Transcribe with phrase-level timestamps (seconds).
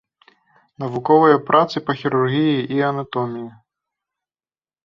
[0.83, 3.47] Навуковыя працы па хірургіі і анатоміі.